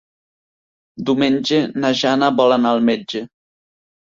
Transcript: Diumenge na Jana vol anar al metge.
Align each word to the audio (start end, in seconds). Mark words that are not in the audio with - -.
Diumenge 1.09 1.59
na 1.83 1.91
Jana 2.01 2.33
vol 2.41 2.59
anar 2.59 2.73
al 2.77 2.85
metge. 2.89 3.23